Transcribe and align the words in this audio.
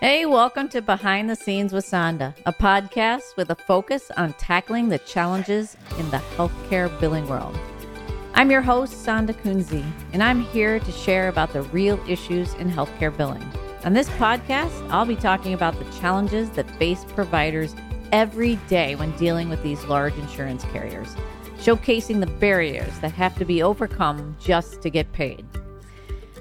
Hey, 0.00 0.26
welcome 0.26 0.68
to 0.70 0.82
Behind 0.82 1.30
the 1.30 1.36
Scenes 1.36 1.72
with 1.72 1.88
Sonda, 1.88 2.34
a 2.44 2.52
podcast 2.52 3.36
with 3.36 3.50
a 3.50 3.54
focus 3.54 4.10
on 4.16 4.32
tackling 4.34 4.88
the 4.88 4.98
challenges 4.98 5.76
in 5.98 6.10
the 6.10 6.18
healthcare 6.36 6.90
billing 7.00 7.26
world. 7.28 7.56
I'm 8.34 8.50
your 8.50 8.60
host, 8.60 9.06
Sonda 9.06 9.32
Kunze, 9.32 9.88
and 10.12 10.22
I'm 10.22 10.40
here 10.40 10.80
to 10.80 10.92
share 10.92 11.28
about 11.28 11.52
the 11.52 11.62
real 11.62 11.98
issues 12.08 12.52
in 12.54 12.70
healthcare 12.70 13.16
billing. 13.16 13.48
On 13.84 13.92
this 13.92 14.08
podcast, 14.10 14.72
I'll 14.90 15.06
be 15.06 15.16
talking 15.16 15.54
about 15.54 15.78
the 15.78 16.00
challenges 16.00 16.50
that 16.50 16.68
face 16.72 17.04
providers 17.04 17.74
every 18.10 18.56
day 18.68 18.96
when 18.96 19.16
dealing 19.16 19.48
with 19.48 19.62
these 19.62 19.84
large 19.84 20.14
insurance 20.18 20.64
carriers, 20.64 21.14
showcasing 21.58 22.18
the 22.18 22.26
barriers 22.26 22.98
that 22.98 23.12
have 23.12 23.38
to 23.38 23.44
be 23.44 23.62
overcome 23.62 24.36
just 24.40 24.82
to 24.82 24.90
get 24.90 25.10
paid. 25.12 25.46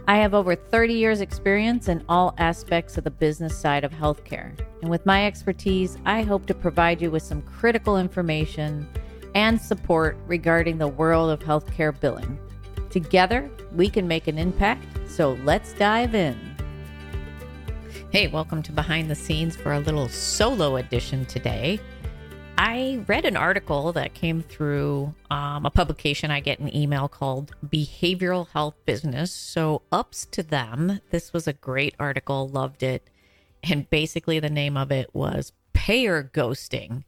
I 0.05 0.17
have 0.17 0.33
over 0.33 0.53
30 0.53 0.95
years' 0.95 1.21
experience 1.21 1.87
in 1.87 2.03
all 2.09 2.35
aspects 2.37 2.97
of 2.97 3.05
the 3.05 3.09
business 3.09 3.57
side 3.57 3.85
of 3.85 3.93
healthcare. 3.93 4.53
And 4.81 4.89
with 4.89 5.05
my 5.05 5.25
expertise, 5.25 5.97
I 6.03 6.23
hope 6.23 6.45
to 6.47 6.53
provide 6.53 7.01
you 7.01 7.09
with 7.09 7.23
some 7.23 7.41
critical 7.43 7.97
information 7.97 8.85
and 9.33 9.61
support 9.61 10.17
regarding 10.27 10.77
the 10.77 10.89
world 10.89 11.29
of 11.29 11.39
healthcare 11.39 11.97
billing. 11.97 12.37
Together, 12.89 13.49
we 13.71 13.89
can 13.89 14.05
make 14.05 14.27
an 14.27 14.37
impact, 14.37 14.85
so 15.07 15.37
let's 15.45 15.71
dive 15.71 16.15
in. 16.15 16.37
Hey, 18.09 18.27
welcome 18.27 18.61
to 18.63 18.73
Behind 18.73 19.09
the 19.09 19.15
Scenes 19.15 19.55
for 19.55 19.71
a 19.71 19.79
little 19.79 20.09
solo 20.09 20.75
edition 20.75 21.25
today. 21.27 21.79
I 22.57 23.03
read 23.07 23.25
an 23.25 23.35
article 23.35 23.93
that 23.93 24.13
came 24.13 24.41
through 24.41 25.13
um, 25.31 25.65
a 25.65 25.71
publication 25.71 26.31
I 26.31 26.39
get 26.39 26.59
an 26.59 26.75
email 26.75 27.07
called 27.07 27.51
Behavioral 27.65 28.47
Health 28.49 28.75
Business. 28.85 29.31
So, 29.31 29.81
ups 29.91 30.25
to 30.31 30.43
them. 30.43 30.99
This 31.09 31.33
was 31.33 31.47
a 31.47 31.53
great 31.53 31.95
article, 31.99 32.47
loved 32.47 32.83
it. 32.83 33.09
And 33.63 33.89
basically, 33.89 34.39
the 34.39 34.49
name 34.49 34.77
of 34.77 34.91
it 34.91 35.09
was 35.13 35.51
Payer 35.73 36.23
Ghosting. 36.33 37.03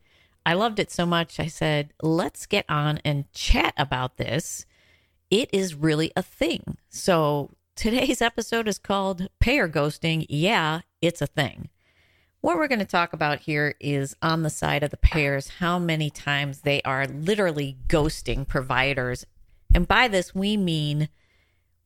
I 0.46 0.54
loved 0.54 0.80
it 0.80 0.92
so 0.92 1.06
much, 1.06 1.40
I 1.40 1.48
said, 1.48 1.94
let's 2.02 2.46
get 2.46 2.66
on 2.70 3.00
and 3.04 3.32
chat 3.32 3.74
about 3.78 4.18
this. 4.18 4.66
It 5.32 5.50
is 5.52 5.74
really 5.74 6.12
a 6.16 6.22
thing. 6.22 6.78
So, 6.90 7.52
today's 7.76 8.22
episode 8.22 8.68
is 8.68 8.78
called 8.78 9.28
Payer 9.40 9.68
Ghosting. 9.68 10.26
Yeah, 10.30 10.82
it's 11.02 11.22
a 11.22 11.28
thing. 11.28 11.70
What 12.46 12.58
we're 12.58 12.68
going 12.68 12.78
to 12.78 12.86
talk 12.86 13.12
about 13.12 13.40
here 13.40 13.74
is 13.80 14.16
on 14.22 14.44
the 14.44 14.52
side 14.52 14.84
of 14.84 14.92
the 14.92 14.98
payers, 14.98 15.48
how 15.58 15.80
many 15.80 16.12
times 16.12 16.62
they 16.62 16.80
are 16.84 17.08
literally 17.08 17.76
ghosting 17.88 18.48
providers. 18.48 19.26
And 19.74 19.88
by 19.88 20.08
this, 20.08 20.36
we 20.36 20.56
mean 20.56 21.10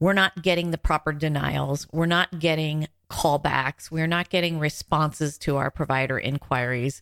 we're 0.02 0.12
not 0.12 0.44
getting 0.44 0.72
the 0.72 0.78
proper 0.78 1.14
denials, 1.14 1.88
we're 1.94 2.08
not 2.08 2.40
getting 2.40 2.90
callbacks, 3.10 3.90
we're 3.90 4.06
not 4.06 4.30
getting 4.30 4.60
responses 4.60 5.38
to 5.38 5.56
our 5.56 5.72
provider 5.72 6.20
inquiries. 6.20 7.02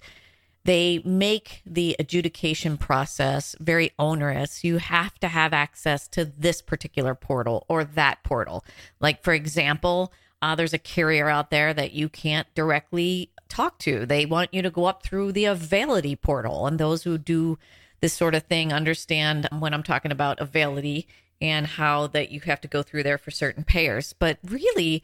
They 0.63 1.02
make 1.03 1.63
the 1.66 1.95
adjudication 1.97 2.78
process 2.78 3.55
very 3.59 3.89
onerous. 3.97 4.63
You 4.63 4.78
have 4.78 5.17
to 5.22 5.30
have 5.30 5.52
access 5.52 6.08
to 6.09 6.25
this 6.25 6.61
particular 6.61 7.16
portal 7.16 7.66
or 7.67 7.83
that 7.83 8.22
portal. 8.22 8.63
Like, 9.00 9.23
for 9.23 9.33
example, 9.33 10.13
uh, 10.44 10.53
there's 10.53 10.73
a 10.73 10.78
carrier 10.78 11.28
out 11.28 11.50
there 11.50 11.73
that 11.73 11.94
you 11.94 12.08
can't 12.08 12.47
directly 12.53 13.31
talk 13.48 13.78
to. 13.80 14.06
They 14.06 14.26
want 14.26 14.53
you 14.53 14.62
to 14.62 14.70
go 14.70 14.86
up 14.86 15.03
through 15.03 15.31
the 15.31 15.45
Availity 15.45 16.20
portal. 16.20 16.67
And 16.67 16.80
those 16.80 17.03
who 17.03 17.17
do 17.17 17.58
this 18.02 18.14
sort 18.14 18.36
of 18.36 18.44
thing 18.44 18.72
understand 18.72 19.48
when 19.58 19.73
I'm 19.73 19.84
talking 19.84 20.12
about 20.12 20.40
Availity 20.40 21.08
and 21.42 21.68
how 21.68 22.08
that 22.08 22.31
you 22.31 22.40
have 22.42 22.62
to 22.62 22.68
go 22.68 22.84
through 22.84 23.03
there 23.03 23.18
for 23.18 23.31
certain 23.31 23.64
payers. 23.64 24.14
But 24.14 24.40
really, 24.44 25.03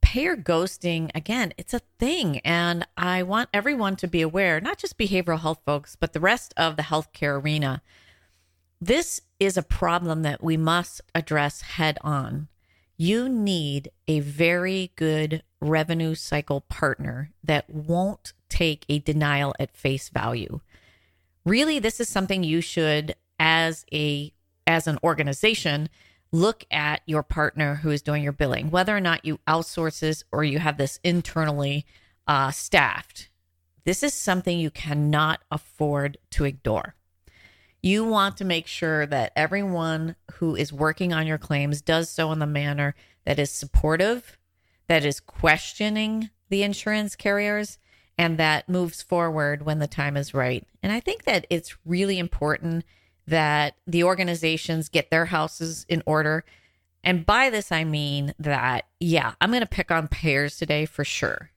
payer 0.00 0.36
ghosting, 0.36 1.10
again, 1.14 1.52
it's 1.58 1.74
a 1.74 1.82
thing. 1.98 2.38
And 2.38 2.86
I 2.96 3.22
want 3.22 3.50
everyone 3.52 3.96
to 3.96 4.08
be 4.08 4.22
aware, 4.22 4.60
not 4.60 4.78
just 4.78 4.98
behavioral 4.98 5.40
health 5.40 5.60
folks, 5.64 5.96
but 5.96 6.12
the 6.12 6.20
rest 6.20 6.54
of 6.56 6.76
the 6.76 6.82
healthcare 6.82 7.42
arena. 7.42 7.82
This 8.80 9.20
is 9.38 9.56
a 9.56 9.62
problem 9.62 10.22
that 10.22 10.42
we 10.42 10.56
must 10.56 11.02
address 11.14 11.60
head 11.62 11.98
on 12.02 12.48
you 13.00 13.30
need 13.30 13.90
a 14.06 14.20
very 14.20 14.92
good 14.94 15.42
revenue 15.60 16.14
cycle 16.14 16.62
partner 16.62 17.30
that 17.44 17.68
won't 17.68 18.32
take 18.48 18.84
a 18.88 18.98
denial 18.98 19.54
at 19.58 19.76
face 19.76 20.08
value. 20.08 20.60
Really, 21.44 21.78
this 21.78 22.00
is 22.00 22.08
something 22.08 22.42
you 22.42 22.60
should, 22.60 23.14
as 23.38 23.84
a 23.92 24.32
as 24.66 24.86
an 24.86 24.98
organization, 25.02 25.88
look 26.32 26.64
at 26.70 27.00
your 27.06 27.22
partner 27.22 27.76
who 27.76 27.90
is 27.90 28.02
doing 28.02 28.22
your 28.22 28.32
billing, 28.32 28.70
whether 28.70 28.96
or 28.96 29.00
not 29.00 29.24
you 29.24 29.40
outsource 29.48 30.00
this 30.00 30.22
or 30.30 30.44
you 30.44 30.58
have 30.58 30.76
this 30.76 31.00
internally 31.02 31.84
uh, 32.26 32.50
staffed. 32.50 33.30
This 33.84 34.02
is 34.02 34.14
something 34.14 34.58
you 34.58 34.70
cannot 34.70 35.40
afford 35.50 36.18
to 36.32 36.44
ignore. 36.44 36.94
You 37.82 38.04
want 38.04 38.36
to 38.36 38.44
make 38.44 38.66
sure 38.66 39.06
that 39.06 39.32
everyone 39.34 40.14
who 40.34 40.54
is 40.54 40.72
working 40.72 41.12
on 41.12 41.26
your 41.26 41.38
claims 41.38 41.80
does 41.80 42.10
so 42.10 42.30
in 42.30 42.38
the 42.38 42.46
manner 42.46 42.94
that 43.24 43.38
is 43.38 43.50
supportive, 43.50 44.38
that 44.90 45.04
is 45.04 45.20
questioning 45.20 46.30
the 46.48 46.64
insurance 46.64 47.14
carriers, 47.14 47.78
and 48.18 48.38
that 48.38 48.68
moves 48.68 49.02
forward 49.02 49.64
when 49.64 49.78
the 49.78 49.86
time 49.86 50.16
is 50.16 50.34
right. 50.34 50.66
And 50.82 50.90
I 50.90 50.98
think 50.98 51.22
that 51.26 51.46
it's 51.48 51.76
really 51.86 52.18
important 52.18 52.84
that 53.28 53.76
the 53.86 54.02
organizations 54.02 54.88
get 54.88 55.08
their 55.08 55.26
houses 55.26 55.86
in 55.88 56.02
order. 56.06 56.44
And 57.04 57.24
by 57.24 57.50
this, 57.50 57.70
I 57.70 57.84
mean 57.84 58.34
that, 58.40 58.88
yeah, 58.98 59.34
I'm 59.40 59.52
going 59.52 59.62
to 59.62 59.68
pick 59.68 59.92
on 59.92 60.08
payers 60.08 60.56
today 60.56 60.86
for 60.86 61.04
sure. 61.04 61.52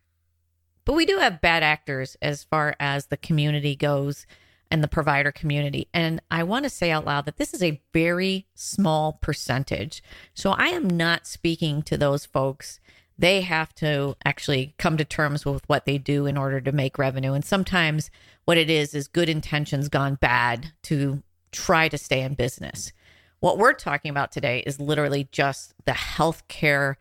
But 0.85 0.93
we 0.93 1.03
do 1.03 1.17
have 1.17 1.41
bad 1.41 1.63
actors 1.63 2.15
as 2.21 2.43
far 2.43 2.75
as 2.79 3.07
the 3.07 3.17
community 3.17 3.75
goes 3.75 4.27
and 4.69 4.83
the 4.83 4.87
provider 4.87 5.31
community. 5.31 5.87
And 5.91 6.21
I 6.29 6.43
want 6.43 6.65
to 6.65 6.69
say 6.69 6.91
out 6.91 7.05
loud 7.05 7.25
that 7.25 7.37
this 7.37 7.55
is 7.55 7.63
a 7.63 7.81
very 7.93 8.45
small 8.53 9.13
percentage. 9.13 10.03
So 10.35 10.51
I 10.51 10.67
am 10.67 10.87
not 10.87 11.25
speaking 11.25 11.81
to 11.81 11.97
those 11.97 12.27
folks. 12.27 12.79
They 13.17 13.41
have 13.41 13.73
to 13.75 14.15
actually 14.25 14.73
come 14.77 14.97
to 14.97 15.05
terms 15.05 15.45
with 15.45 15.63
what 15.67 15.85
they 15.85 15.97
do 15.97 16.25
in 16.25 16.37
order 16.37 16.59
to 16.61 16.71
make 16.71 16.97
revenue. 16.97 17.33
And 17.33 17.45
sometimes 17.45 18.09
what 18.45 18.57
it 18.57 18.69
is 18.69 18.93
is 18.93 19.07
good 19.07 19.29
intentions 19.29 19.89
gone 19.89 20.15
bad 20.15 20.73
to 20.83 21.21
try 21.51 21.87
to 21.89 21.97
stay 21.97 22.21
in 22.21 22.33
business. 22.33 22.91
What 23.39 23.57
we're 23.57 23.73
talking 23.73 24.09
about 24.09 24.31
today 24.31 24.63
is 24.65 24.79
literally 24.79 25.27
just 25.31 25.73
the 25.85 25.91
healthcare 25.91 26.95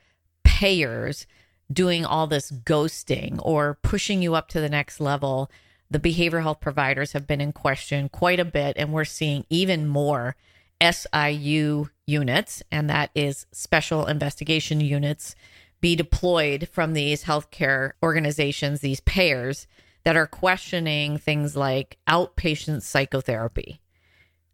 payers 0.44 1.26
doing 1.72 2.04
all 2.04 2.26
this 2.26 2.50
ghosting 2.50 3.38
or 3.42 3.78
pushing 3.82 4.20
you 4.22 4.34
up 4.34 4.48
to 4.48 4.60
the 4.60 4.68
next 4.68 5.00
level 5.00 5.50
the 5.92 6.00
behavioral 6.00 6.42
health 6.42 6.60
providers 6.60 7.12
have 7.12 7.26
been 7.26 7.42
in 7.42 7.52
question 7.52 8.08
quite 8.08 8.40
a 8.40 8.46
bit, 8.46 8.76
and 8.78 8.92
we're 8.92 9.04
seeing 9.04 9.44
even 9.50 9.86
more 9.86 10.36
SIU 10.80 11.90
units, 12.06 12.62
and 12.72 12.88
that 12.88 13.10
is 13.14 13.46
special 13.52 14.06
investigation 14.06 14.80
units, 14.80 15.36
be 15.82 15.94
deployed 15.94 16.68
from 16.72 16.94
these 16.94 17.24
healthcare 17.24 17.92
organizations, 18.02 18.80
these 18.80 19.00
payers 19.00 19.66
that 20.04 20.16
are 20.16 20.26
questioning 20.26 21.18
things 21.18 21.54
like 21.56 21.98
outpatient 22.08 22.82
psychotherapy. 22.82 23.80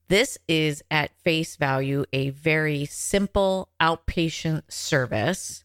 This 0.08 0.38
is 0.48 0.82
at 0.90 1.16
face 1.22 1.56
value 1.56 2.04
a 2.14 2.30
very 2.30 2.86
simple 2.86 3.68
outpatient 3.80 4.62
service 4.68 5.64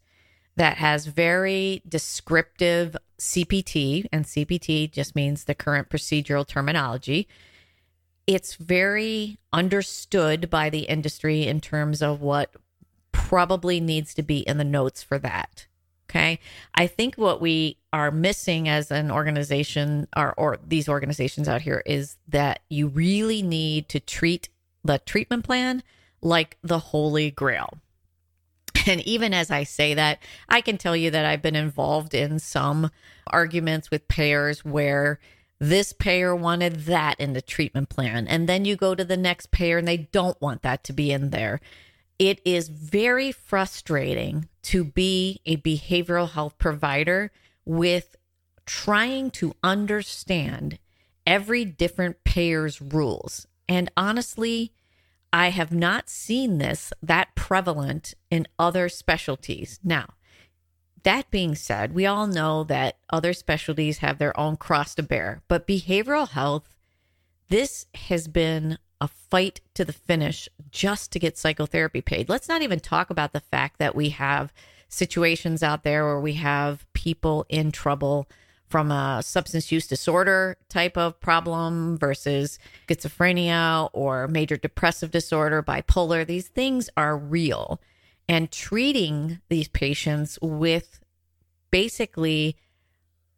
that 0.57 0.78
has 0.78 1.07
very 1.07 1.81
descriptive 1.88 2.96
CPT, 3.19 4.06
and 4.12 4.25
CPT 4.25 4.91
just 4.91 5.16
means 5.16 5.46
the 5.46 5.56
current 5.56 5.90
procedural 5.90 6.46
terminology. 6.46 7.28
It's 8.28 8.56
very 8.56 9.38
understood 9.53 10.50
by 10.50 10.69
the 10.69 10.81
industry 10.81 11.47
in 11.47 11.62
terms 11.62 12.02
of 12.02 12.22
what 12.22 12.53
probably 13.33 13.79
needs 13.79 14.13
to 14.13 14.21
be 14.21 14.41
in 14.41 14.59
the 14.59 14.63
notes 14.63 15.01
for 15.01 15.17
that. 15.17 15.66
Okay. 16.07 16.37
I 16.75 16.85
think 16.85 17.16
what 17.16 17.41
we 17.41 17.78
are 17.91 18.11
missing 18.11 18.69
as 18.69 18.91
an 18.91 19.09
organization 19.09 20.08
or, 20.16 20.35
or 20.37 20.59
these 20.63 20.87
organizations 20.87 21.49
out 21.49 21.63
here 21.63 21.81
is 21.84 22.17
that 22.28 22.59
you 22.69 22.90
really 22.90 23.41
need 23.41 23.90
to 23.90 23.99
treat 23.99 24.49
the 24.84 24.99
treatment 24.99 25.43
plan 25.46 25.81
like 26.22 26.59
the 26.61 26.78
holy 26.78 27.31
grail. 27.31 27.79
And 28.85 29.02
even 29.02 29.34
as 29.34 29.49
I 29.49 29.63
say 29.63 29.96
that, 29.96 30.19
I 30.47 30.61
can 30.61 30.78
tell 30.78 30.96
you 30.96 31.09
that 31.09 31.25
I've 31.25 31.41
been 31.41 31.55
involved 31.55 32.13
in 32.13 32.37
some 32.37 32.91
arguments 33.25 33.90
with 33.90 34.08
payers 34.08 34.63
where 34.63 35.19
this 35.58 35.91
payer 35.91 36.35
wanted 36.35 36.81
that 36.81 37.19
in 37.19 37.34
the 37.34 37.41
treatment 37.41 37.90
plan. 37.90 38.28
And 38.28 38.47
then 38.47 38.63
you 38.63 38.75
go 38.75 38.93
to 38.93 39.03
the 39.03 39.17
next 39.17 39.49
payer 39.49 39.79
and 39.79 39.87
they 39.87 39.97
don't 39.97 40.40
want 40.40 40.61
that 40.61 40.84
to 40.84 40.93
be 40.93 41.11
in 41.11 41.31
there. 41.31 41.61
It 42.23 42.40
is 42.46 42.70
very 42.70 43.34
frustrating 43.34 44.47
to 44.61 44.85
be 44.85 45.41
a 45.46 45.58
behavioral 45.58 46.29
health 46.29 46.58
provider 46.58 47.34
with 47.66 48.16
trying 48.66 49.29
to 49.31 49.53
understand 49.61 50.79
every 51.28 51.66
different 51.66 52.23
payer's 52.23 52.81
rules. 52.81 53.46
And 53.67 53.91
honestly, 53.97 54.72
I 55.34 55.49
have 55.49 55.73
not 55.73 56.08
seen 56.08 56.59
this 56.59 56.93
that 57.02 57.35
prevalent 57.35 58.14
in 58.31 58.47
other 58.58 58.87
specialties. 58.87 59.81
Now, 59.84 60.14
that 61.03 61.29
being 61.29 61.55
said, 61.55 61.93
we 61.93 62.05
all 62.05 62.28
know 62.28 62.64
that 62.64 62.99
other 63.09 63.34
specialties 63.34 63.97
have 63.97 64.17
their 64.17 64.40
own 64.40 64.55
cross 64.55 64.96
to 64.96 65.03
bear, 65.03 65.41
but 65.49 65.67
behavioral 65.67 66.29
health, 66.29 66.73
this 67.49 67.87
has 67.96 68.29
been 68.29 68.78
a 69.03 69.08
fight 69.08 69.59
to 69.73 69.84
the 69.84 69.94
finish 69.94 70.47
just 70.72 71.11
to 71.11 71.20
get 71.20 71.38
psychotherapy 71.38 72.00
paid. 72.02 72.29
Let's 72.29 72.47
not 72.47 72.61
even 72.61 72.79
talk 72.79 73.09
about 73.09 73.34
the 73.34 73.41
fact 73.41 73.78
that 73.79 73.96
we 73.96 74.09
have 74.09 74.53
situations 74.88 75.61
out 75.61 75.84
there 75.84 76.05
where 76.05 76.22
we 76.22 76.34
have 76.34 76.85
people 76.94 77.46
in 77.50 77.72
trouble 77.73 78.29
from 78.70 78.91
a 78.91 79.22
substance 79.22 79.72
use 79.73 79.88
disorder 79.88 80.55
type 80.70 80.97
of 80.97 81.20
problem 81.20 81.97
versus 81.97 82.58
schizophrenia 82.88 83.90
or 83.91 84.28
major 84.29 84.55
depressive 84.55 85.11
disorder, 85.11 85.61
bipolar. 85.61 86.26
These 86.26 86.47
things 86.47 86.90
are 86.96 87.17
real. 87.17 87.82
And 88.29 88.49
treating 88.52 89.41
these 89.49 89.67
patients 89.67 90.40
with 90.41 91.02
basically 91.72 92.56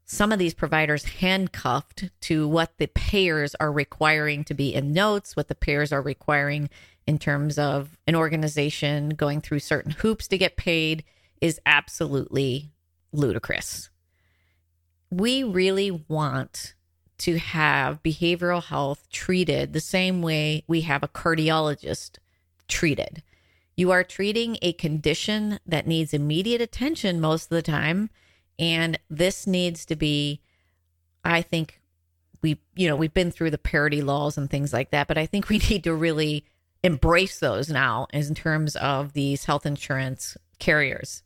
some 0.05 0.31
of 0.31 0.37
these 0.37 0.53
providers 0.53 1.03
handcuffed 1.05 2.09
to 2.21 2.47
what 2.47 2.77
the 2.77 2.87
payers 2.87 3.55
are 3.59 3.71
requiring 3.71 4.43
to 4.43 4.53
be 4.53 4.73
in 4.73 4.93
notes, 4.93 5.35
what 5.35 5.47
the 5.47 5.55
payers 5.55 5.91
are 5.91 6.01
requiring 6.01 6.69
in 7.07 7.17
terms 7.17 7.57
of 7.57 7.97
an 8.07 8.15
organization 8.15 9.09
going 9.09 9.41
through 9.41 9.59
certain 9.59 9.91
hoops 9.91 10.27
to 10.27 10.37
get 10.37 10.57
paid 10.57 11.03
is 11.41 11.59
absolutely 11.65 12.71
ludicrous. 13.11 13.89
We 15.09 15.43
really 15.43 15.91
want 15.91 16.75
to 17.19 17.37
have 17.37 18.03
behavioral 18.03 18.63
health 18.63 19.09
treated 19.09 19.73
the 19.73 19.79
same 19.79 20.21
way 20.21 20.63
we 20.67 20.81
have 20.81 21.03
a 21.03 21.07
cardiologist 21.07 22.17
treated. 22.67 23.23
You 23.75 23.91
are 23.91 24.03
treating 24.03 24.57
a 24.61 24.73
condition 24.73 25.59
that 25.65 25.87
needs 25.87 26.13
immediate 26.13 26.61
attention 26.61 27.21
most 27.21 27.45
of 27.45 27.49
the 27.55 27.61
time 27.61 28.09
and 28.57 28.99
this 29.09 29.47
needs 29.47 29.85
to 29.87 29.95
be, 29.95 30.41
I 31.23 31.41
think 31.41 31.81
we, 32.41 32.59
you 32.75 32.87
know, 32.87 32.95
we've 32.95 33.13
been 33.13 33.31
through 33.31 33.51
the 33.51 33.57
parity 33.57 34.01
laws 34.01 34.37
and 34.37 34.49
things 34.49 34.71
like 34.71 34.91
that, 34.91 35.07
but 35.07 35.17
I 35.17 35.25
think 35.25 35.49
we 35.49 35.57
need 35.69 35.83
to 35.85 35.93
really 35.93 36.45
embrace 36.83 37.39
those 37.39 37.69
now 37.69 38.07
in 38.13 38.35
terms 38.35 38.75
of 38.75 39.13
these 39.13 39.45
health 39.45 39.65
insurance 39.65 40.37
carriers. 40.59 41.23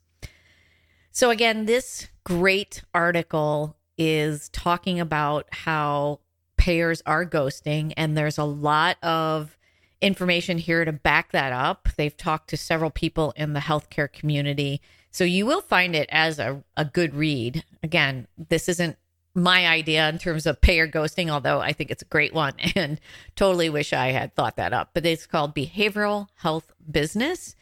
So, 1.12 1.30
again, 1.30 1.66
this 1.66 2.08
great 2.24 2.82
article 2.94 3.76
is 3.98 4.48
talking 4.50 5.00
about 5.00 5.46
how 5.52 6.20
payers 6.56 7.02
are 7.04 7.26
ghosting, 7.26 7.92
and 7.96 8.16
there's 8.16 8.38
a 8.38 8.44
lot 8.44 8.96
of 9.02 9.58
information 10.00 10.58
here 10.58 10.84
to 10.84 10.92
back 10.92 11.32
that 11.32 11.52
up. 11.52 11.88
They've 11.96 12.16
talked 12.16 12.50
to 12.50 12.56
several 12.56 12.90
people 12.90 13.32
in 13.36 13.52
the 13.52 13.60
healthcare 13.60 14.10
community 14.10 14.80
so 15.10 15.24
you 15.24 15.44
will 15.44 15.60
find 15.60 15.94
it 15.94 16.08
as 16.12 16.38
a, 16.38 16.62
a 16.76 16.84
good 16.84 17.14
read. 17.14 17.64
Again, 17.82 18.28
this 18.48 18.68
isn't 18.68 18.96
my 19.34 19.66
idea 19.66 20.08
in 20.08 20.18
terms 20.18 20.46
of 20.46 20.60
payer 20.60 20.88
ghosting, 20.88 21.28
although 21.30 21.60
I 21.60 21.72
think 21.72 21.90
it's 21.90 22.02
a 22.02 22.06
great 22.06 22.32
one 22.32 22.54
and 22.76 23.00
totally 23.36 23.70
wish 23.70 23.92
I 23.92 24.08
had 24.08 24.34
thought 24.34 24.56
that 24.56 24.72
up. 24.72 24.90
But 24.94 25.06
it's 25.06 25.26
called 25.26 25.54
Behavioral 25.54 26.28
Health 26.36 26.72
Business, 26.90 27.56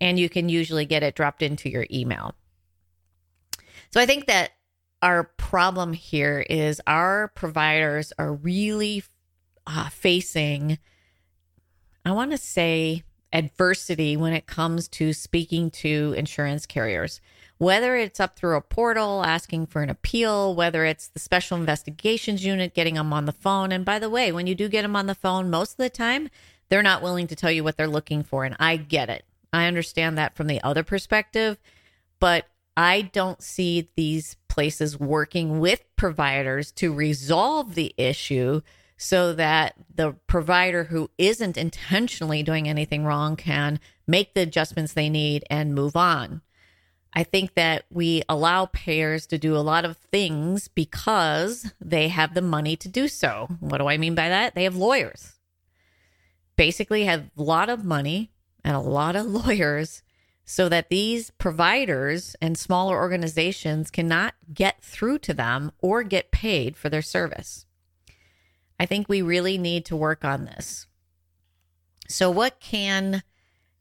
and 0.00 0.18
you 0.18 0.28
can 0.28 0.48
usually 0.48 0.86
get 0.86 1.02
it 1.02 1.14
dropped 1.14 1.42
into 1.42 1.68
your 1.68 1.86
email. 1.90 2.34
So 3.90 4.00
I 4.00 4.06
think 4.06 4.26
that 4.26 4.52
our 5.02 5.24
problem 5.24 5.92
here 5.92 6.44
is 6.48 6.80
our 6.86 7.28
providers 7.28 8.12
are 8.18 8.32
really 8.32 9.04
uh, 9.66 9.88
facing, 9.90 10.78
I 12.06 12.12
want 12.12 12.30
to 12.30 12.38
say, 12.38 13.02
adversity 13.32 14.16
when 14.16 14.32
it 14.32 14.46
comes 14.46 14.86
to 14.86 15.12
speaking 15.12 15.72
to 15.72 16.14
insurance 16.16 16.64
carriers. 16.64 17.20
Whether 17.58 17.96
it's 17.96 18.20
up 18.20 18.36
through 18.36 18.56
a 18.56 18.60
portal 18.60 19.24
asking 19.24 19.66
for 19.66 19.82
an 19.82 19.90
appeal, 19.90 20.54
whether 20.54 20.84
it's 20.84 21.08
the 21.08 21.18
special 21.18 21.58
investigations 21.58 22.44
unit 22.44 22.74
getting 22.74 22.94
them 22.94 23.12
on 23.12 23.24
the 23.24 23.32
phone. 23.32 23.72
And 23.72 23.84
by 23.84 23.98
the 23.98 24.08
way, 24.08 24.30
when 24.30 24.46
you 24.46 24.54
do 24.54 24.68
get 24.68 24.82
them 24.82 24.94
on 24.94 25.06
the 25.06 25.16
phone, 25.16 25.50
most 25.50 25.72
of 25.72 25.76
the 25.78 25.90
time, 25.90 26.28
they're 26.68 26.80
not 26.80 27.02
willing 27.02 27.26
to 27.26 27.34
tell 27.34 27.50
you 27.50 27.64
what 27.64 27.76
they're 27.76 27.88
looking 27.88 28.22
for. 28.22 28.44
And 28.44 28.56
I 28.60 28.76
get 28.76 29.10
it. 29.10 29.24
I 29.52 29.66
understand 29.66 30.16
that 30.16 30.36
from 30.36 30.46
the 30.46 30.62
other 30.62 30.84
perspective, 30.84 31.58
but 32.20 32.46
I 32.76 33.02
don't 33.02 33.42
see 33.42 33.88
these 33.96 34.36
places 34.46 35.00
working 35.00 35.58
with 35.58 35.82
providers 35.96 36.70
to 36.72 36.94
resolve 36.94 37.74
the 37.74 37.94
issue 37.96 38.60
so 38.96 39.32
that 39.34 39.74
the 39.94 40.12
provider 40.26 40.84
who 40.84 41.10
isn't 41.18 41.56
intentionally 41.56 42.42
doing 42.42 42.68
anything 42.68 43.04
wrong 43.04 43.36
can 43.36 43.78
make 44.06 44.34
the 44.34 44.40
adjustments 44.42 44.92
they 44.92 45.10
need 45.10 45.44
and 45.50 45.74
move 45.74 45.96
on. 45.96 46.40
I 47.12 47.22
think 47.22 47.54
that 47.54 47.84
we 47.90 48.22
allow 48.28 48.66
payers 48.66 49.26
to 49.28 49.38
do 49.38 49.56
a 49.56 49.64
lot 49.64 49.84
of 49.84 49.96
things 49.96 50.68
because 50.68 51.72
they 51.80 52.08
have 52.08 52.34
the 52.34 52.42
money 52.42 52.76
to 52.76 52.88
do 52.88 53.08
so. 53.08 53.48
What 53.60 53.78
do 53.78 53.86
I 53.86 53.96
mean 53.96 54.14
by 54.14 54.28
that? 54.28 54.54
They 54.54 54.64
have 54.64 54.76
lawyers. 54.76 55.32
Basically 56.56 57.04
have 57.04 57.30
a 57.36 57.42
lot 57.42 57.68
of 57.68 57.84
money 57.84 58.32
and 58.64 58.76
a 58.76 58.80
lot 58.80 59.16
of 59.16 59.26
lawyers 59.46 60.02
so 60.44 60.68
that 60.68 60.90
these 60.90 61.30
providers 61.32 62.36
and 62.40 62.56
smaller 62.56 62.96
organizations 62.96 63.90
cannot 63.90 64.34
get 64.54 64.82
through 64.82 65.18
to 65.18 65.34
them 65.34 65.72
or 65.80 66.02
get 66.02 66.30
paid 66.30 66.76
for 66.76 66.88
their 66.88 67.02
service. 67.02 67.65
I 68.78 68.86
think 68.86 69.08
we 69.08 69.22
really 69.22 69.58
need 69.58 69.84
to 69.86 69.96
work 69.96 70.24
on 70.24 70.44
this. 70.44 70.86
So, 72.08 72.30
what 72.30 72.60
can 72.60 73.22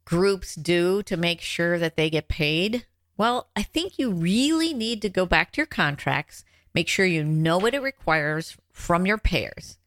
groups 0.03 0.55
do 0.55 1.03
to 1.03 1.17
make 1.17 1.41
sure 1.41 1.77
that 1.79 1.95
they 1.95 2.09
get 2.09 2.27
paid? 2.27 2.85
Well, 3.17 3.49
I 3.55 3.63
think 3.63 3.97
you 3.97 4.11
really 4.11 4.73
need 4.73 5.01
to 5.03 5.09
go 5.09 5.25
back 5.25 5.51
to 5.51 5.57
your 5.57 5.65
contracts, 5.65 6.43
make 6.73 6.87
sure 6.87 7.05
you 7.05 7.23
know 7.23 7.57
what 7.57 7.73
it 7.73 7.81
requires 7.81 8.57
from 8.71 9.05
your 9.05 9.17
payers. 9.17 9.77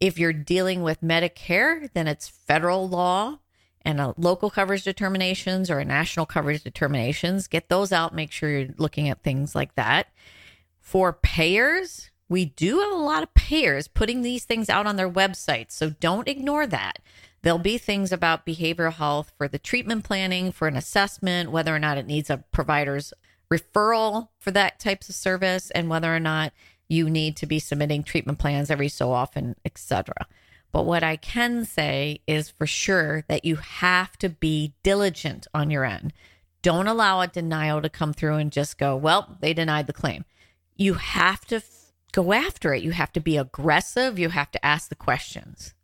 If 0.00 0.18
you're 0.18 0.32
dealing 0.32 0.82
with 0.82 1.00
Medicare, 1.00 1.88
then 1.92 2.08
it's 2.08 2.28
federal 2.28 2.88
law 2.88 3.38
and 3.84 4.00
a 4.00 4.14
local 4.16 4.50
coverage 4.50 4.84
determinations 4.84 5.70
or 5.70 5.78
a 5.78 5.84
national 5.84 6.26
coverage 6.26 6.62
determinations. 6.62 7.46
Get 7.46 7.68
those 7.68 7.92
out, 7.92 8.14
make 8.14 8.32
sure 8.32 8.50
you're 8.50 8.74
looking 8.78 9.08
at 9.08 9.22
things 9.22 9.54
like 9.54 9.74
that. 9.74 10.08
For 10.80 11.12
payers, 11.12 12.10
we 12.32 12.46
do 12.46 12.80
have 12.80 12.92
a 12.92 12.96
lot 12.96 13.22
of 13.22 13.34
payers 13.34 13.86
putting 13.86 14.22
these 14.22 14.44
things 14.44 14.70
out 14.70 14.86
on 14.86 14.96
their 14.96 15.10
websites, 15.10 15.72
so 15.72 15.90
don't 15.90 16.26
ignore 16.26 16.66
that. 16.66 16.98
There'll 17.42 17.58
be 17.58 17.76
things 17.76 18.10
about 18.10 18.46
behavioral 18.46 18.94
health 18.94 19.32
for 19.36 19.48
the 19.48 19.58
treatment 19.58 20.04
planning, 20.04 20.50
for 20.50 20.66
an 20.66 20.76
assessment, 20.76 21.50
whether 21.50 21.74
or 21.74 21.78
not 21.78 21.98
it 21.98 22.06
needs 22.06 22.30
a 22.30 22.42
provider's 22.50 23.12
referral 23.52 24.28
for 24.38 24.50
that 24.50 24.80
types 24.80 25.10
of 25.10 25.14
service, 25.14 25.70
and 25.72 25.90
whether 25.90 26.14
or 26.14 26.20
not 26.20 26.54
you 26.88 27.10
need 27.10 27.36
to 27.36 27.46
be 27.46 27.58
submitting 27.58 28.02
treatment 28.02 28.38
plans 28.38 28.70
every 28.70 28.88
so 28.88 29.12
often, 29.12 29.54
etc. 29.66 30.14
But 30.72 30.86
what 30.86 31.02
I 31.02 31.16
can 31.16 31.66
say 31.66 32.22
is 32.26 32.48
for 32.48 32.66
sure 32.66 33.24
that 33.28 33.44
you 33.44 33.56
have 33.56 34.16
to 34.18 34.30
be 34.30 34.72
diligent 34.82 35.46
on 35.52 35.70
your 35.70 35.84
end. 35.84 36.14
Don't 36.62 36.86
allow 36.86 37.20
a 37.20 37.26
denial 37.26 37.82
to 37.82 37.90
come 37.90 38.14
through 38.14 38.36
and 38.36 38.50
just 38.50 38.78
go, 38.78 38.96
well, 38.96 39.36
they 39.40 39.52
denied 39.52 39.86
the 39.86 39.92
claim. 39.92 40.24
You 40.76 40.94
have 40.94 41.44
to 41.46 41.60
go 42.12 42.32
after 42.32 42.72
it. 42.74 42.82
You 42.82 42.92
have 42.92 43.12
to 43.12 43.20
be 43.20 43.36
aggressive. 43.36 44.18
You 44.18 44.28
have 44.30 44.50
to 44.52 44.64
ask 44.64 44.88
the 44.88 44.94
questions. 44.94 45.74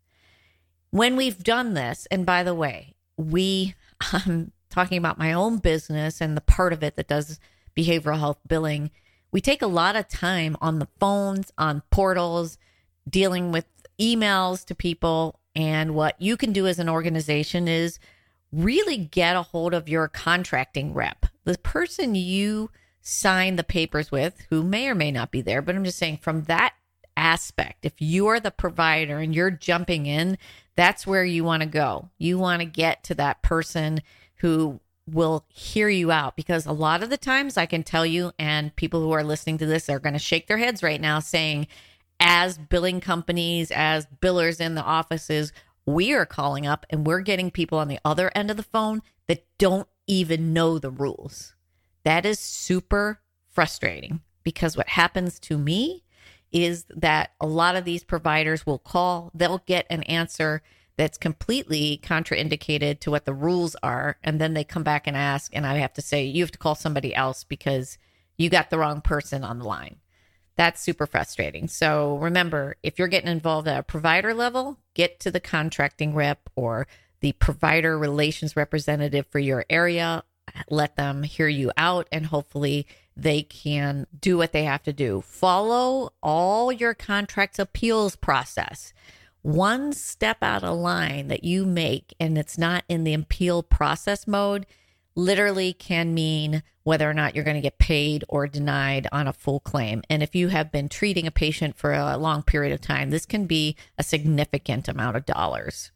When 0.91 1.15
we've 1.15 1.43
done 1.43 1.73
this, 1.73 2.07
and 2.09 2.25
by 2.25 2.43
the 2.43 2.55
way, 2.55 2.95
we, 3.17 3.75
I'm 4.13 4.51
talking 4.69 4.97
about 4.97 5.19
my 5.19 5.33
own 5.33 5.57
business 5.57 6.21
and 6.21 6.37
the 6.37 6.41
part 6.41 6.73
of 6.73 6.83
it 6.83 6.95
that 6.95 7.07
does 7.07 7.39
behavioral 7.75 8.19
health 8.19 8.39
billing. 8.47 8.91
We 9.31 9.41
take 9.41 9.61
a 9.61 9.67
lot 9.67 9.95
of 9.95 10.07
time 10.07 10.55
on 10.61 10.79
the 10.79 10.87
phones, 10.99 11.51
on 11.57 11.83
portals, 11.91 12.57
dealing 13.07 13.51
with 13.51 13.65
emails 13.99 14.65
to 14.65 14.75
people. 14.75 15.39
And 15.55 15.93
what 15.95 16.19
you 16.21 16.37
can 16.37 16.53
do 16.53 16.67
as 16.67 16.79
an 16.79 16.89
organization 16.89 17.67
is 17.67 17.99
really 18.51 18.97
get 18.97 19.35
a 19.35 19.43
hold 19.43 19.73
of 19.73 19.89
your 19.89 20.07
contracting 20.07 20.93
rep, 20.93 21.25
the 21.43 21.57
person 21.57 22.15
you 22.15 22.69
sign 23.09 23.55
the 23.55 23.63
papers 23.63 24.11
with 24.11 24.45
who 24.49 24.61
may 24.61 24.87
or 24.87 24.95
may 24.95 25.11
not 25.11 25.31
be 25.31 25.41
there. 25.41 25.61
But 25.61 25.75
I'm 25.75 25.83
just 25.83 25.97
saying, 25.97 26.17
from 26.17 26.43
that 26.43 26.73
aspect, 27.17 27.85
if 27.85 27.93
you're 27.97 28.39
the 28.39 28.51
provider 28.51 29.17
and 29.17 29.33
you're 29.33 29.51
jumping 29.51 30.05
in, 30.05 30.37
that's 30.75 31.07
where 31.07 31.25
you 31.25 31.43
want 31.43 31.63
to 31.63 31.67
go. 31.67 32.09
You 32.17 32.37
want 32.37 32.61
to 32.61 32.65
get 32.65 33.03
to 33.05 33.15
that 33.15 33.41
person 33.41 34.01
who 34.35 34.79
will 35.07 35.43
hear 35.49 35.89
you 35.89 36.11
out 36.11 36.35
because 36.35 36.65
a 36.65 36.71
lot 36.71 37.01
of 37.01 37.09
the 37.09 37.17
times 37.17 37.57
I 37.57 37.65
can 37.65 37.83
tell 37.83 38.05
you, 38.05 38.31
and 38.37 38.75
people 38.75 39.01
who 39.01 39.11
are 39.11 39.23
listening 39.23 39.57
to 39.57 39.65
this 39.65 39.89
are 39.89 39.99
going 39.99 40.13
to 40.13 40.19
shake 40.19 40.47
their 40.47 40.59
heads 40.59 40.83
right 40.83 41.01
now 41.01 41.19
saying, 41.19 41.67
as 42.19 42.57
billing 42.57 43.01
companies, 43.01 43.71
as 43.71 44.07
billers 44.21 44.61
in 44.61 44.75
the 44.75 44.83
offices, 44.83 45.51
we 45.85 46.13
are 46.13 46.25
calling 46.25 46.67
up 46.67 46.85
and 46.89 47.07
we're 47.07 47.21
getting 47.21 47.49
people 47.49 47.79
on 47.79 47.87
the 47.87 47.99
other 48.05 48.31
end 48.35 48.51
of 48.51 48.57
the 48.57 48.63
phone 48.63 49.01
that 49.27 49.45
don't 49.57 49.87
even 50.05 50.53
know 50.53 50.77
the 50.77 50.91
rules. 50.91 51.55
That 52.03 52.25
is 52.25 52.39
super 52.39 53.19
frustrating 53.49 54.21
because 54.43 54.77
what 54.77 54.89
happens 54.89 55.39
to 55.41 55.57
me 55.57 56.03
is 56.51 56.85
that 56.95 57.31
a 57.39 57.45
lot 57.45 57.75
of 57.75 57.85
these 57.85 58.03
providers 58.03 58.65
will 58.65 58.79
call, 58.79 59.31
they'll 59.33 59.63
get 59.65 59.85
an 59.89 60.03
answer 60.03 60.61
that's 60.97 61.17
completely 61.17 61.99
contraindicated 62.03 62.99
to 62.99 63.11
what 63.11 63.23
the 63.25 63.33
rules 63.33 63.75
are. 63.81 64.17
And 64.23 64.41
then 64.41 64.53
they 64.53 64.63
come 64.65 64.83
back 64.83 65.07
and 65.07 65.15
ask, 65.15 65.55
and 65.55 65.65
I 65.65 65.77
have 65.77 65.93
to 65.93 66.01
say, 66.01 66.25
you 66.25 66.43
have 66.43 66.51
to 66.51 66.57
call 66.57 66.75
somebody 66.75 67.15
else 67.15 67.43
because 67.45 67.97
you 68.37 68.49
got 68.49 68.69
the 68.69 68.77
wrong 68.77 68.99
person 69.01 69.43
on 69.43 69.59
the 69.59 69.65
line. 69.65 69.97
That's 70.57 70.81
super 70.81 71.05
frustrating. 71.05 71.69
So 71.69 72.17
remember, 72.17 72.75
if 72.83 72.99
you're 72.99 73.07
getting 73.07 73.31
involved 73.31 73.67
at 73.69 73.79
a 73.79 73.83
provider 73.83 74.33
level, 74.33 74.77
get 74.93 75.21
to 75.21 75.31
the 75.31 75.39
contracting 75.39 76.13
rep 76.13 76.49
or 76.55 76.85
the 77.21 77.31
provider 77.33 77.97
relations 77.97 78.57
representative 78.57 79.25
for 79.27 79.39
your 79.39 79.65
area. 79.69 80.23
Let 80.69 80.95
them 80.95 81.23
hear 81.23 81.47
you 81.47 81.71
out 81.77 82.07
and 82.11 82.27
hopefully 82.27 82.87
they 83.15 83.41
can 83.43 84.07
do 84.19 84.37
what 84.37 84.51
they 84.53 84.63
have 84.63 84.83
to 84.83 84.93
do. 84.93 85.21
Follow 85.21 86.13
all 86.23 86.71
your 86.71 86.93
contracts 86.93 87.59
appeals 87.59 88.15
process. 88.15 88.93
One 89.41 89.93
step 89.93 90.37
out 90.41 90.63
of 90.63 90.77
line 90.77 91.27
that 91.29 91.43
you 91.43 91.65
make 91.65 92.13
and 92.19 92.37
it's 92.37 92.57
not 92.57 92.83
in 92.89 93.03
the 93.03 93.13
appeal 93.13 93.63
process 93.63 94.27
mode 94.27 94.65
literally 95.15 95.73
can 95.73 96.13
mean 96.13 96.63
whether 96.83 97.09
or 97.09 97.13
not 97.13 97.35
you're 97.35 97.43
going 97.43 97.55
to 97.55 97.61
get 97.61 97.77
paid 97.77 98.23
or 98.27 98.47
denied 98.47 99.07
on 99.11 99.27
a 99.27 99.33
full 99.33 99.59
claim. 99.59 100.01
And 100.09 100.23
if 100.23 100.33
you 100.33 100.47
have 100.47 100.71
been 100.71 100.89
treating 100.89 101.27
a 101.27 101.31
patient 101.31 101.75
for 101.75 101.93
a 101.93 102.17
long 102.17 102.41
period 102.41 102.73
of 102.73 102.81
time, 102.81 103.09
this 103.09 103.25
can 103.25 103.45
be 103.45 103.75
a 103.97 104.03
significant 104.03 104.87
amount 104.87 105.17
of 105.17 105.25
dollars. 105.25 105.91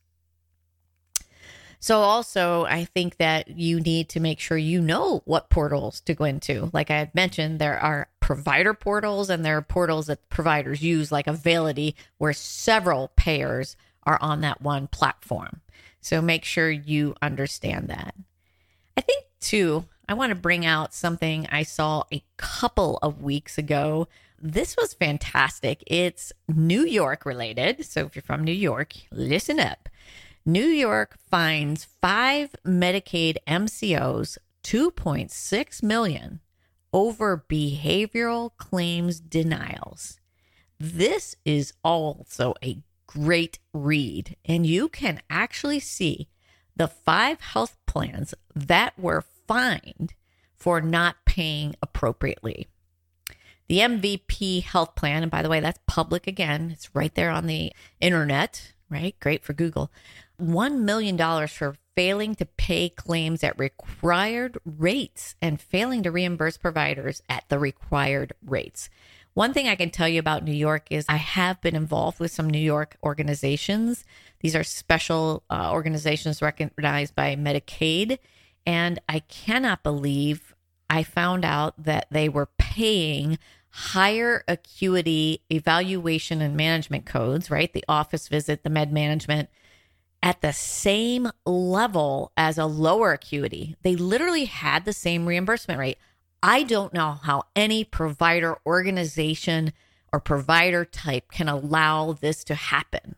So, 1.83 1.99
also, 1.99 2.63
I 2.63 2.85
think 2.85 3.17
that 3.17 3.57
you 3.57 3.81
need 3.81 4.07
to 4.07 4.21
make 4.21 4.39
sure 4.39 4.57
you 4.57 4.79
know 4.79 5.21
what 5.25 5.49
portals 5.49 5.99
to 6.05 6.13
go 6.13 6.23
into. 6.23 6.69
Like 6.71 6.89
I 6.89 6.97
had 6.97 7.13
mentioned, 7.13 7.59
there 7.59 7.77
are 7.77 8.07
provider 8.21 8.73
portals 8.73 9.29
and 9.29 9.43
there 9.43 9.57
are 9.57 9.61
portals 9.61 10.07
that 10.07 10.29
providers 10.29 10.81
use, 10.81 11.11
like 11.11 11.25
Availity, 11.25 11.95
where 12.19 12.31
several 12.31 13.11
payers 13.17 13.75
are 14.03 14.17
on 14.21 14.39
that 14.39 14.61
one 14.61 14.87
platform. 14.87 15.59
So, 15.99 16.21
make 16.21 16.45
sure 16.45 16.71
you 16.71 17.15
understand 17.21 17.89
that. 17.89 18.15
I 18.95 19.01
think, 19.01 19.25
too, 19.41 19.83
I 20.07 20.13
want 20.13 20.29
to 20.29 20.35
bring 20.35 20.65
out 20.65 20.93
something 20.93 21.47
I 21.51 21.63
saw 21.63 22.05
a 22.13 22.23
couple 22.37 22.97
of 23.01 23.21
weeks 23.21 23.57
ago. 23.57 24.07
This 24.41 24.77
was 24.77 24.93
fantastic. 24.93 25.83
It's 25.85 26.31
New 26.47 26.85
York 26.85 27.25
related. 27.25 27.85
So, 27.85 28.05
if 28.05 28.15
you're 28.15 28.23
from 28.23 28.45
New 28.45 28.53
York, 28.53 28.93
listen 29.11 29.59
up. 29.59 29.89
New 30.45 30.65
York 30.65 31.17
fines 31.31 31.85
five 32.01 32.53
Medicaid 32.65 33.37
MCOs 33.47 34.37
2.6 34.65 35.83
million 35.83 36.41
over 36.91 37.45
behavioral 37.49 38.51
claims 38.57 39.21
denials. 39.21 40.19
This 40.77 41.37
is 41.45 41.71
also 41.81 42.55
a 42.61 42.79
great 43.07 43.59
read, 43.73 44.35
and 44.43 44.67
you 44.67 44.89
can 44.89 45.21
actually 45.29 45.79
see 45.79 46.27
the 46.75 46.89
five 46.89 47.39
health 47.39 47.77
plans 47.85 48.33
that 48.53 48.99
were 48.99 49.23
fined 49.47 50.13
for 50.57 50.81
not 50.81 51.15
paying 51.25 51.73
appropriately. 51.81 52.67
The 53.69 53.79
MVP 53.79 54.63
health 54.63 54.95
plan, 54.95 55.23
and 55.23 55.31
by 55.31 55.41
the 55.41 55.47
way, 55.49 55.61
that's 55.61 55.79
public 55.87 56.27
again, 56.27 56.71
it's 56.71 56.93
right 56.93 57.15
there 57.15 57.31
on 57.31 57.47
the 57.47 57.71
internet, 58.01 58.73
right? 58.89 59.17
Great 59.21 59.43
for 59.45 59.53
Google. 59.53 59.89
$1 60.43 60.79
million 60.79 61.47
for 61.47 61.75
failing 61.95 62.35
to 62.35 62.45
pay 62.45 62.89
claims 62.89 63.43
at 63.43 63.57
required 63.57 64.57
rates 64.65 65.35
and 65.41 65.61
failing 65.61 66.03
to 66.03 66.11
reimburse 66.11 66.57
providers 66.57 67.21
at 67.29 67.43
the 67.49 67.59
required 67.59 68.33
rates. 68.45 68.89
One 69.33 69.53
thing 69.53 69.67
I 69.67 69.75
can 69.75 69.89
tell 69.89 70.07
you 70.07 70.19
about 70.19 70.43
New 70.43 70.53
York 70.53 70.85
is 70.91 71.05
I 71.09 71.15
have 71.15 71.59
been 71.61 71.75
involved 71.75 72.19
with 72.19 72.31
some 72.31 72.49
New 72.49 72.59
York 72.59 72.97
organizations. 73.03 74.05
These 74.41 74.55
are 74.55 74.63
special 74.63 75.43
uh, 75.49 75.71
organizations 75.71 76.41
recognized 76.41 77.15
by 77.15 77.35
Medicaid. 77.35 78.19
And 78.65 78.99
I 79.09 79.19
cannot 79.19 79.81
believe 79.81 80.53
I 80.89 81.01
found 81.01 81.45
out 81.45 81.83
that 81.83 82.07
they 82.11 82.29
were 82.29 82.49
paying 82.59 83.39
higher 83.69 84.43
acuity 84.47 85.41
evaluation 85.49 86.41
and 86.41 86.55
management 86.55 87.07
codes, 87.07 87.49
right? 87.49 87.73
The 87.73 87.83
office 87.89 88.27
visit, 88.27 88.61
the 88.61 88.69
med 88.69 88.93
management 88.93 89.49
at 90.23 90.39
the 90.39 90.53
same 90.53 91.29
level 91.45 92.31
as 92.37 92.57
a 92.57 92.65
lower 92.65 93.11
acuity. 93.11 93.75
They 93.83 93.97
literally 93.97 94.45
had 94.45 94.85
the 94.85 94.93
same 94.93 95.25
reimbursement 95.25 95.79
rate. 95.79 95.97
I 96.41 96.63
don't 96.63 96.93
know 96.93 97.19
how 97.21 97.43
any 97.57 97.83
provider 97.83 98.57
organization 98.65 99.73
or 100.13 100.21
provider 100.21 100.85
type 100.85 101.29
can 101.29 101.49
allow 101.49 102.13
this 102.13 102.45
to 102.45 102.55
happen. 102.55 103.15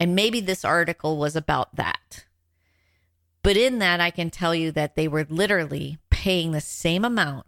And 0.00 0.14
maybe 0.14 0.40
this 0.40 0.64
article 0.64 1.18
was 1.18 1.36
about 1.36 1.76
that. 1.76 2.24
But 3.42 3.58
in 3.58 3.78
that, 3.80 4.00
I 4.00 4.10
can 4.10 4.30
tell 4.30 4.54
you 4.54 4.72
that 4.72 4.96
they 4.96 5.06
were 5.06 5.26
literally 5.28 5.98
paying 6.08 6.52
the 6.52 6.60
same 6.62 7.04
amount 7.04 7.46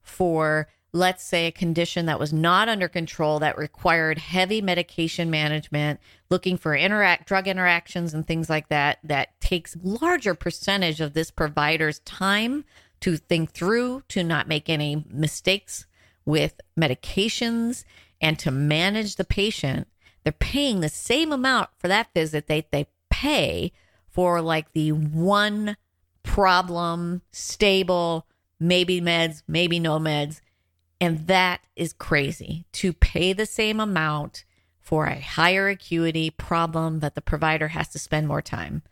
for 0.00 0.68
let's 0.96 1.22
say 1.22 1.46
a 1.46 1.52
condition 1.52 2.06
that 2.06 2.18
was 2.18 2.32
not 2.32 2.68
under 2.68 2.88
control 2.88 3.38
that 3.38 3.58
required 3.58 4.18
heavy 4.18 4.62
medication 4.62 5.30
management 5.30 6.00
looking 6.30 6.56
for 6.56 6.74
interact 6.74 7.28
drug 7.28 7.46
interactions 7.46 8.14
and 8.14 8.26
things 8.26 8.48
like 8.48 8.68
that 8.68 8.98
that 9.04 9.38
takes 9.40 9.76
larger 9.82 10.34
percentage 10.34 11.00
of 11.00 11.12
this 11.12 11.30
provider's 11.30 11.98
time 12.00 12.64
to 13.00 13.16
think 13.16 13.52
through 13.52 14.02
to 14.08 14.24
not 14.24 14.48
make 14.48 14.68
any 14.68 15.04
mistakes 15.10 15.86
with 16.24 16.60
medications 16.78 17.84
and 18.20 18.38
to 18.38 18.50
manage 18.50 19.16
the 19.16 19.24
patient. 19.24 19.86
They're 20.24 20.32
paying 20.32 20.80
the 20.80 20.88
same 20.88 21.30
amount 21.30 21.70
for 21.78 21.88
that 21.88 22.08
visit 22.14 22.46
they 22.46 22.66
they 22.70 22.86
pay 23.10 23.72
for 24.08 24.40
like 24.40 24.72
the 24.72 24.92
one 24.92 25.76
problem 26.22 27.22
stable 27.30 28.26
maybe 28.58 29.00
meds 29.00 29.42
maybe 29.46 29.78
no 29.78 29.98
meds 29.98 30.40
and 31.00 31.26
that 31.26 31.60
is 31.74 31.92
crazy 31.92 32.64
to 32.72 32.92
pay 32.92 33.32
the 33.32 33.46
same 33.46 33.80
amount 33.80 34.44
for 34.80 35.06
a 35.06 35.20
higher 35.20 35.68
acuity 35.68 36.30
problem 36.30 37.00
that 37.00 37.14
the 37.14 37.20
provider 37.20 37.68
has 37.68 37.88
to 37.88 37.98
spend 37.98 38.28
more 38.28 38.42
time. 38.42 38.82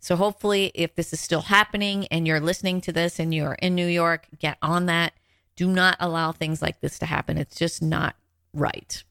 So, 0.00 0.16
hopefully, 0.16 0.70
if 0.74 0.94
this 0.94 1.12
is 1.12 1.20
still 1.20 1.42
happening 1.42 2.06
and 2.08 2.26
you're 2.26 2.40
listening 2.40 2.80
to 2.82 2.92
this 2.92 3.18
and 3.18 3.32
you're 3.32 3.54
in 3.54 3.74
New 3.74 3.86
York, 3.86 4.26
get 4.38 4.58
on 4.60 4.86
that. 4.86 5.14
Do 5.56 5.68
not 5.68 5.96
allow 6.00 6.32
things 6.32 6.60
like 6.60 6.80
this 6.80 6.98
to 6.98 7.06
happen. 7.06 7.38
It's 7.38 7.56
just 7.56 7.80
not 7.80 8.16
right. 8.52 9.02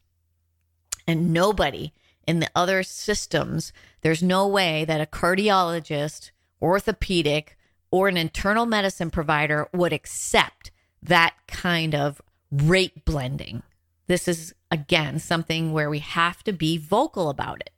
And 1.08 1.34
nobody 1.34 1.94
in 2.28 2.40
the 2.40 2.50
other 2.56 2.84
systems, 2.84 3.74
there's 4.02 4.22
no 4.22 4.48
way 4.48 4.86
that 4.86 5.02
a 5.02 5.06
cardiologist, 5.06 6.32
orthopedic, 6.62 7.58
or 7.90 8.08
an 8.08 8.18
internal 8.18 8.66
medicine 8.66 9.10
provider 9.10 9.68
would 9.74 9.94
accept 9.94 10.72
that 11.02 11.36
kind 11.48 11.94
of 11.96 12.22
rate 12.54 13.06
blending. 13.06 13.64
This 14.08 14.28
is, 14.28 14.54
again, 14.70 15.20
something 15.20 15.72
where 15.74 15.90
we 15.90 16.00
have 16.00 16.44
to 16.44 16.54
be 16.54 16.78
vocal 16.78 17.30
about 17.30 17.62
it. 17.62 17.72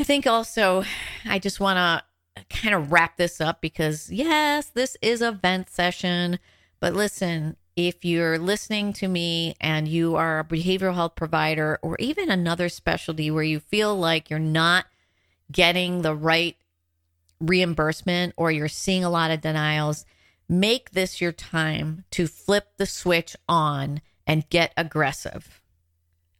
I 0.00 0.04
think 0.04 0.26
also, 0.26 0.84
I 1.24 1.38
just 1.38 1.60
want 1.60 1.76
to 1.76 2.44
kind 2.48 2.74
of 2.74 2.92
wrap 2.92 3.16
this 3.16 3.40
up 3.40 3.60
because, 3.60 4.10
yes, 4.10 4.66
this 4.66 4.96
is 5.02 5.20
a 5.20 5.32
vent 5.32 5.68
session. 5.68 6.38
But 6.80 6.94
listen, 6.94 7.56
if 7.74 8.04
you're 8.04 8.38
listening 8.38 8.92
to 8.94 9.08
me 9.08 9.56
and 9.60 9.88
you 9.88 10.16
are 10.16 10.38
a 10.38 10.44
behavioral 10.44 10.94
health 10.94 11.16
provider 11.16 11.78
or 11.82 11.96
even 11.98 12.30
another 12.30 12.68
specialty 12.68 13.30
where 13.30 13.42
you 13.42 13.60
feel 13.60 13.96
like 13.96 14.30
you're 14.30 14.38
not 14.38 14.86
getting 15.50 16.02
the 16.02 16.14
right 16.14 16.56
reimbursement 17.40 18.34
or 18.36 18.50
you're 18.50 18.68
seeing 18.68 19.04
a 19.04 19.10
lot 19.10 19.30
of 19.30 19.40
denials, 19.40 20.04
Make 20.48 20.92
this 20.92 21.20
your 21.20 21.32
time 21.32 22.04
to 22.12 22.26
flip 22.26 22.68
the 22.78 22.86
switch 22.86 23.36
on 23.48 24.00
and 24.26 24.48
get 24.48 24.72
aggressive. 24.76 25.60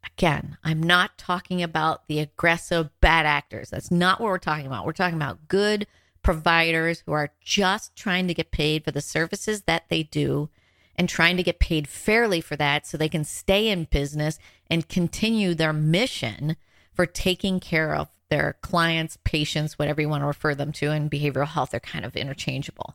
Again, 0.06 0.56
I'm 0.64 0.82
not 0.82 1.18
talking 1.18 1.62
about 1.62 2.08
the 2.08 2.18
aggressive 2.20 2.88
bad 3.00 3.26
actors. 3.26 3.70
That's 3.70 3.90
not 3.90 4.20
what 4.20 4.28
we're 4.28 4.38
talking 4.38 4.66
about. 4.66 4.86
We're 4.86 4.92
talking 4.92 5.16
about 5.16 5.48
good 5.48 5.86
providers 6.22 7.02
who 7.04 7.12
are 7.12 7.32
just 7.42 7.96
trying 7.96 8.28
to 8.28 8.34
get 8.34 8.50
paid 8.50 8.84
for 8.84 8.90
the 8.90 9.00
services 9.00 9.62
that 9.62 9.84
they 9.88 10.04
do 10.04 10.48
and 10.96 11.08
trying 11.08 11.36
to 11.36 11.42
get 11.42 11.60
paid 11.60 11.86
fairly 11.86 12.40
for 12.40 12.56
that 12.56 12.86
so 12.86 12.96
they 12.96 13.08
can 13.08 13.24
stay 13.24 13.68
in 13.68 13.84
business 13.84 14.38
and 14.70 14.88
continue 14.88 15.54
their 15.54 15.72
mission 15.72 16.56
for 16.92 17.06
taking 17.06 17.60
care 17.60 17.94
of 17.94 18.08
their 18.30 18.56
clients, 18.62 19.18
patients, 19.22 19.78
whatever 19.78 20.00
you 20.00 20.08
want 20.08 20.22
to 20.22 20.26
refer 20.26 20.54
them 20.54 20.72
to. 20.72 20.90
In 20.90 21.08
behavioral 21.08 21.46
health, 21.46 21.70
they're 21.70 21.80
kind 21.80 22.04
of 22.04 22.16
interchangeable. 22.16 22.94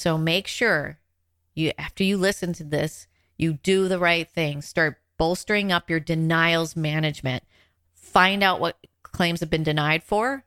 So 0.00 0.16
make 0.16 0.46
sure 0.46 0.98
you 1.54 1.72
after 1.76 2.02
you 2.02 2.16
listen 2.16 2.54
to 2.54 2.64
this, 2.64 3.06
you 3.36 3.58
do 3.62 3.86
the 3.86 3.98
right 3.98 4.26
thing. 4.26 4.62
Start 4.62 4.96
bolstering 5.18 5.70
up 5.70 5.90
your 5.90 6.00
denials 6.00 6.74
management. 6.74 7.44
Find 7.92 8.42
out 8.42 8.60
what 8.60 8.78
claims 9.02 9.40
have 9.40 9.50
been 9.50 9.62
denied 9.62 10.02
for. 10.02 10.46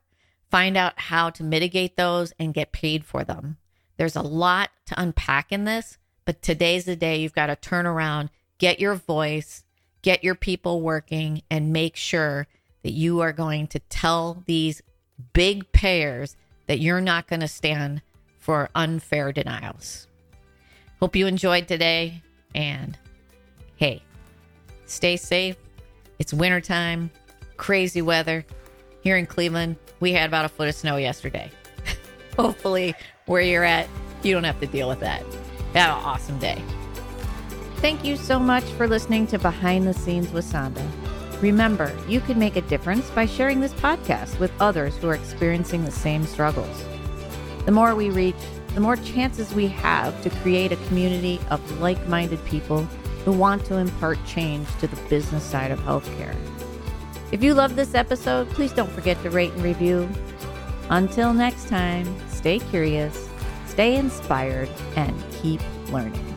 Find 0.50 0.76
out 0.76 0.98
how 0.98 1.30
to 1.30 1.44
mitigate 1.44 1.94
those 1.94 2.32
and 2.36 2.52
get 2.52 2.72
paid 2.72 3.04
for 3.04 3.22
them. 3.22 3.58
There's 3.96 4.16
a 4.16 4.22
lot 4.22 4.70
to 4.86 5.00
unpack 5.00 5.52
in 5.52 5.66
this, 5.66 5.98
but 6.24 6.42
today's 6.42 6.86
the 6.86 6.96
day 6.96 7.20
you've 7.20 7.32
got 7.32 7.46
to 7.46 7.54
turn 7.54 7.86
around, 7.86 8.30
get 8.58 8.80
your 8.80 8.96
voice, 8.96 9.62
get 10.02 10.24
your 10.24 10.34
people 10.34 10.80
working, 10.80 11.42
and 11.48 11.72
make 11.72 11.94
sure 11.94 12.48
that 12.82 12.90
you 12.90 13.20
are 13.20 13.32
going 13.32 13.68
to 13.68 13.78
tell 13.78 14.42
these 14.46 14.82
big 15.32 15.70
payers 15.70 16.34
that 16.66 16.80
you're 16.80 17.00
not 17.00 17.28
going 17.28 17.38
to 17.38 17.46
stand 17.46 18.02
for 18.44 18.68
unfair 18.74 19.32
denials. 19.32 20.06
Hope 21.00 21.16
you 21.16 21.26
enjoyed 21.26 21.66
today. 21.66 22.22
And 22.54 22.98
hey, 23.76 24.02
stay 24.84 25.16
safe. 25.16 25.56
It's 26.18 26.34
wintertime, 26.34 27.10
crazy 27.56 28.02
weather. 28.02 28.44
Here 29.00 29.16
in 29.16 29.24
Cleveland, 29.24 29.76
we 29.98 30.12
had 30.12 30.28
about 30.28 30.44
a 30.44 30.50
foot 30.50 30.68
of 30.68 30.74
snow 30.74 30.96
yesterday. 30.96 31.50
Hopefully, 32.36 32.94
where 33.24 33.40
you're 33.40 33.64
at, 33.64 33.88
you 34.22 34.34
don't 34.34 34.44
have 34.44 34.60
to 34.60 34.66
deal 34.66 34.90
with 34.90 35.00
that. 35.00 35.22
Have 35.72 35.96
an 35.96 36.04
awesome 36.04 36.38
day. 36.38 36.62
Thank 37.76 38.04
you 38.04 38.16
so 38.16 38.38
much 38.38 38.64
for 38.64 38.86
listening 38.86 39.26
to 39.28 39.38
Behind 39.38 39.86
the 39.86 39.94
Scenes 39.94 40.30
with 40.32 40.44
Sonda. 40.44 40.86
Remember, 41.40 41.96
you 42.06 42.20
can 42.20 42.38
make 42.38 42.56
a 42.56 42.62
difference 42.62 43.08
by 43.10 43.24
sharing 43.24 43.60
this 43.60 43.72
podcast 43.72 44.38
with 44.38 44.52
others 44.60 44.96
who 44.98 45.08
are 45.08 45.14
experiencing 45.14 45.84
the 45.84 45.90
same 45.90 46.24
struggles. 46.24 46.84
The 47.64 47.72
more 47.72 47.94
we 47.94 48.10
reach, 48.10 48.36
the 48.74 48.80
more 48.80 48.96
chances 48.96 49.54
we 49.54 49.68
have 49.68 50.20
to 50.22 50.30
create 50.30 50.72
a 50.72 50.76
community 50.88 51.40
of 51.50 51.80
like 51.80 52.06
minded 52.08 52.44
people 52.44 52.82
who 53.24 53.32
want 53.32 53.64
to 53.66 53.76
impart 53.76 54.18
change 54.26 54.68
to 54.80 54.86
the 54.86 54.96
business 55.08 55.42
side 55.42 55.70
of 55.70 55.78
healthcare. 55.80 56.34
If 57.32 57.42
you 57.42 57.54
love 57.54 57.74
this 57.74 57.94
episode, 57.94 58.50
please 58.50 58.72
don't 58.72 58.90
forget 58.90 59.20
to 59.22 59.30
rate 59.30 59.52
and 59.52 59.62
review. 59.62 60.08
Until 60.90 61.32
next 61.32 61.68
time, 61.68 62.06
stay 62.28 62.58
curious, 62.58 63.28
stay 63.66 63.96
inspired, 63.96 64.68
and 64.96 65.14
keep 65.32 65.60
learning. 65.90 66.33